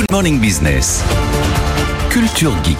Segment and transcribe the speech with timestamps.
[0.00, 1.04] Good Morning Business.
[2.08, 2.78] Culture Geek.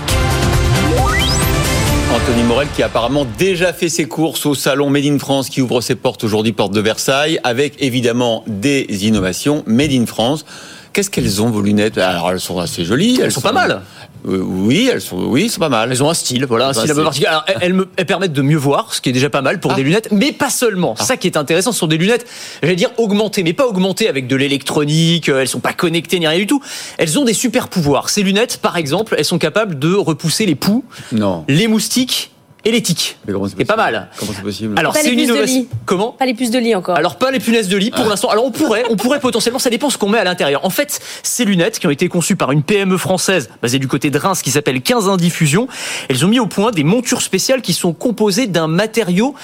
[2.15, 5.61] Anthony Morel qui a apparemment déjà fait ses courses au salon Made in France qui
[5.61, 10.47] ouvre ses portes aujourd'hui, porte de Versailles, avec évidemment des innovations Made in France.
[10.93, 11.99] Qu'est-ce qu'elles ont vos lunettes?
[11.99, 13.21] Alors elles sont assez jolies.
[13.23, 13.83] Elles, sont, pas mal.
[14.29, 15.91] Euh, oui, elles sont, oui, c'est pas mal.
[15.91, 17.29] Elles ont un style, voilà, un Bah, style un peu particulier.
[17.29, 19.73] Alors, elles, me, elles permettent de mieux voir, ce qui est déjà pas mal pour
[19.73, 19.77] Ah.
[19.77, 20.97] des lunettes, mais pas seulement.
[20.97, 22.27] Ça qui est intéressant, ce sont des lunettes,
[22.63, 25.29] j'allais dire augmentées, mais pas augmentées avec de l'électronique.
[25.29, 26.61] euh, Elles sont pas connectées ni rien du tout.
[26.99, 28.11] Elles ont des super pouvoirs.
[28.11, 31.45] Ces lunettes, par exemple, elles sont capables de repousser les poux, Non.
[31.49, 32.33] les moustiques
[32.65, 33.17] et les tiques.
[33.27, 34.09] Mais comment c'est C'est pas mal.
[34.19, 35.61] Comment c'est possible Alors Pas c'est les une puces de innovation.
[35.61, 35.69] lit.
[35.87, 36.97] Comment Pas les puces de lit encore.
[36.97, 38.11] alors pas les punaises de lit pour Ah.
[38.11, 38.29] l'instant.
[38.29, 40.65] Alors on pourrait, on pourrait potentiellement, ça dépend ce qu'on met à l'intérieur.
[40.65, 44.11] En fait, ces lunettes qui ont été conçues par une PME française basée du côté
[44.11, 45.69] de Reims qui s'appelle 15 Indiffusion,
[46.09, 49.35] elles ont mis au point des montures spéciales qui sont composées d'un matériau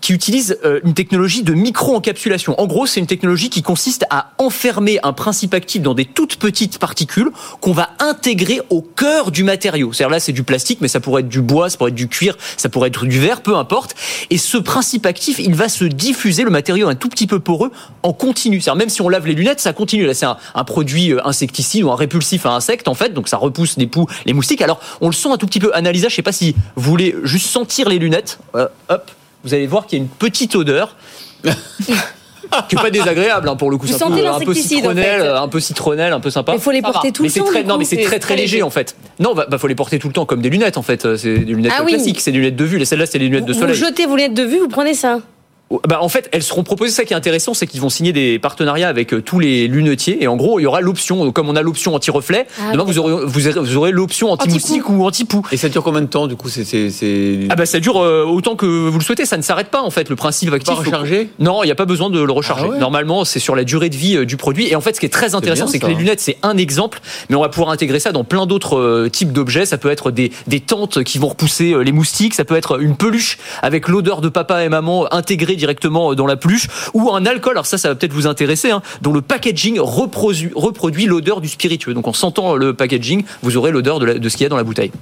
[0.00, 2.60] qui utilise euh, une technologie de micro-encapsulation.
[2.60, 6.36] En gros, c'est une technologie qui consiste à enfermer un principe actif dans des toutes
[6.36, 9.92] petites particules qu'on va intégrer au cœur du matériau.
[9.92, 12.08] C'est-à-dire là, c'est du plastique, mais ça pourrait être du bois, ça pourrait être du
[12.08, 13.94] cuir, ça pourrait être du verre, peu importe.
[14.30, 17.70] Et ce principe actif, il va se diffuser, le matériau un tout petit peu poreux,
[18.02, 18.60] en continu.
[18.60, 20.06] C'est-à-dire même si on lave les lunettes, ça continue.
[20.06, 23.36] Là, c'est un, produit euh, insecticide ou un répulsif à insectes, en fait, donc ça
[23.36, 24.62] repousse des poux, les moustiques.
[24.62, 25.74] Alors, on le sent un tout petit peu.
[25.74, 28.38] Analysa, je sais pas si vous voulez juste sentir les lunettes.
[28.54, 29.10] Euh, hop,
[29.44, 30.96] vous allez voir qu'il y a une petite odeur.
[32.68, 34.50] qui est pas désagréable hein, pour le coup, Vous c'est un sentez peu, un peu
[34.50, 35.28] en citronnelle, fait.
[35.28, 36.52] un peu citronnelle, un peu sympa.
[36.52, 38.62] Mais faut les porter tout Mais le temps, très, non, mais c'est très très léger
[38.62, 38.96] en fait.
[39.18, 41.04] Non, bah, bah, faut les porter tout le temps comme des lunettes en fait.
[41.04, 41.92] Euh, C'est des lunettes Ah oui.
[41.92, 42.78] classiques, c'est des lunettes de vue.
[42.78, 43.74] Les celles-là, c'est des lunettes de vous soleil.
[43.76, 45.20] jetez vos lunettes de vue, vous prenez ça.
[45.88, 46.92] Bah, en fait, elles seront proposées.
[46.92, 50.22] Ça qui est intéressant, c'est qu'ils vont signer des partenariats avec euh, tous les lunetiers.
[50.22, 52.98] Et en gros, il y aura l'option, comme on a l'option anti-reflet, Ah, demain vous
[52.98, 55.42] aurez, vous aurez, vous aurez l'option anti-moustique ou anti-poux.
[55.50, 58.54] Et ça dure combien de temps du coup C'est Ah bah ça dure euh, autant
[58.54, 60.08] que vous le souhaitez, ça ne s'arrête pas en fait.
[60.08, 60.72] Le principe actif.
[60.72, 62.66] pas rechargé Non, il n'y a pas besoin de le recharger.
[62.68, 64.68] Ah ouais Normalement, c'est sur la durée de vie euh, du produit.
[64.68, 67.00] Et en fait, ce qui est très intéressant, c'est que les lunettes, c'est un exemple,
[67.28, 69.66] mais on va pouvoir intégrer ça dans plein d'autres euh, types d'objets.
[69.66, 72.80] Ça peut être des, des tentes qui vont repousser euh, les moustiques, ça peut être
[72.80, 77.26] une peluche avec l'odeur de papa et maman intégrée directement dans la peluche, ou un
[77.26, 77.52] alcool.
[77.52, 81.48] Alors ça, ça va peut-être vous intéresser, hein, dont le packaging reproduit, reproduit l'odeur du
[81.48, 81.94] spiritueux.
[81.94, 84.56] Donc en sentant le packaging, vous aurez l'odeur de, de ce qu'il y a dans
[84.56, 84.92] la bouteille.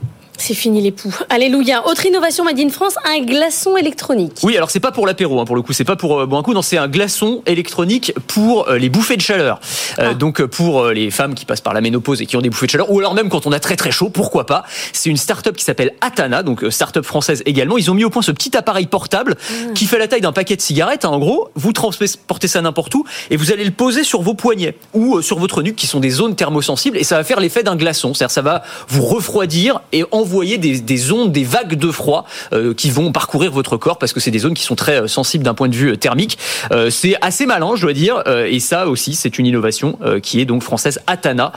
[0.46, 1.16] C'est fini les poux.
[1.30, 1.86] Alléluia.
[1.88, 4.40] Autre innovation Made in France, un glaçon électronique.
[4.42, 6.40] Oui, alors c'est pas pour l'apéro, hein, pour le coup, c'est pas pour euh, boire
[6.40, 9.58] un coup, non, c'est un glaçon électronique pour euh, les bouffées de chaleur.
[9.98, 10.12] Euh, Ah.
[10.12, 12.66] Donc euh, pour les femmes qui passent par la ménopause et qui ont des bouffées
[12.66, 14.64] de chaleur, ou alors même quand on a très très chaud, pourquoi pas.
[14.92, 17.78] C'est une start-up qui s'appelle Atana, donc start-up française également.
[17.78, 19.36] Ils ont mis au point ce petit appareil portable
[19.74, 21.06] qui fait la taille d'un paquet de cigarettes.
[21.06, 24.34] hein, en gros, vous transportez ça n'importe où et vous allez le poser sur vos
[24.34, 27.62] poignets ou sur votre nuque, qui sont des zones thermosensibles, et ça va faire l'effet
[27.62, 28.12] d'un glaçon.
[28.12, 32.74] C'est-à-dire ça va vous refroidir et envoyer des, des ondes, des vagues de froid euh,
[32.74, 35.44] qui vont parcourir votre corps parce que c'est des zones qui sont très euh, sensibles
[35.44, 36.38] d'un point de vue euh, thermique.
[36.90, 40.62] C'est assez malin, je dois dire, et ça aussi, c'est une innovation qui est donc
[40.62, 41.52] française Atana,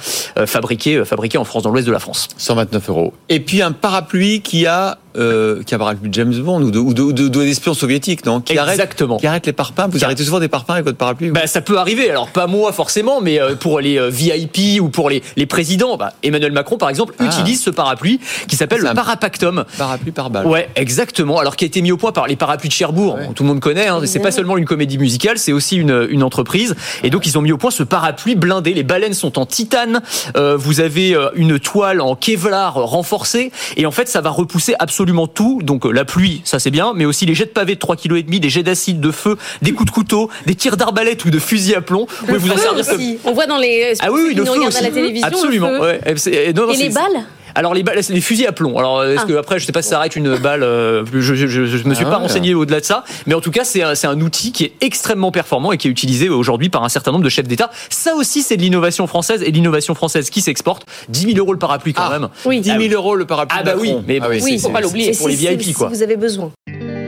[0.46, 2.28] fabriquée, fabriquée en France, dans l'ouest de la France.
[2.38, 3.14] 129 euros.
[3.30, 6.72] Et puis un parapluie qui a euh, qui a un parapluie de James Bond ou
[6.72, 8.42] de ou de, ou de- d'espions soviétiques, non?
[8.42, 9.18] Qui arrête Exactement.
[9.18, 9.88] qui arrête les parpaings.
[9.90, 12.10] Vous arrêtez souvent des parpaings avec votre parapluie Bah, ça peut arriver.
[12.10, 15.98] Alors pas moi forcément, mais euh, pour les euh, VIP ou pour les, les présidents,
[15.98, 17.26] bah, Emmanuel Macron par exemple Ah.
[17.26, 19.66] utilise ce parapluie qui s'appelle le Parapactum.
[19.78, 20.46] Parapluie par balle.
[20.48, 21.40] Ouais, exactement.
[21.40, 23.16] Alors qui a été mis au point par les parapluies de Cherbourg.
[23.16, 23.30] Ouais.
[23.36, 23.88] Tout le monde connaît.
[23.88, 24.02] Hein.
[24.06, 26.76] C'est pas seulement une comédie musicale, c'est aussi une, une entreprise.
[27.04, 28.74] Et donc ils ont mis au point ce parapluie blindé.
[28.74, 30.02] Les baleines sont en titane.
[30.36, 33.52] Euh, vous avez une toile en Kevlar renforcée.
[33.78, 35.60] Et en fait, ça va repousser absolument tout.
[35.64, 37.96] Donc euh, la pluie, ça c'est bien, mais aussi les jets de pavés de 3
[37.96, 41.24] kg et demi, des jets d'acide, de feu, des coups de couteau, des tirs d'arbalète
[41.26, 42.08] ou de fusil à plomb.
[42.28, 43.18] Vous en comme.
[43.26, 43.94] On voit dans les.
[44.00, 44.78] ah oui, oui, le feu aussi.
[44.78, 45.28] à la télévision.
[45.28, 45.68] le Absolument.
[45.70, 45.80] feu.
[45.82, 46.02] ouais.
[46.06, 47.26] Et c'est- non, non, Et c'est- les balles
[47.58, 48.78] alors les balles, les fusils à plomb.
[48.78, 49.28] Alors est-ce Ah.
[49.28, 50.64] que après, je sais pas si ça arrête une balle.
[50.64, 52.22] euh, je, je, je, je me suis Ah pas ouais.
[52.24, 54.74] renseigné au-delà de ça, mais en tout cas, c'est un, c'est un outil qui est
[54.82, 57.70] extrêmement performant et qui est utilisé aujourd'hui par un certain nombre de chefs d'État.
[57.90, 60.86] Ça aussi, c'est de l'innovation française et l'innovation française qui s'exporte.
[61.10, 62.20] 10 000 euros le parapluie quand Ah.
[62.20, 62.30] même.
[62.46, 62.62] Oui.
[62.62, 63.58] 10 000 euros le parapluie.
[63.60, 65.90] Ah bah oui, mais Ah oui, faut pas l'oublier pour les VIP quoi.
[65.90, 66.52] Si vous avez besoin.